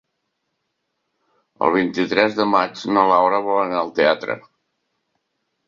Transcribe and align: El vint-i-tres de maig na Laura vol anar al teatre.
El 1.67 1.73
vint-i-tres 1.75 2.39
de 2.41 2.49
maig 2.55 2.83
na 2.97 3.05
Laura 3.13 3.43
vol 3.51 3.63
anar 3.67 3.79
al 3.85 3.95
teatre. 4.03 4.41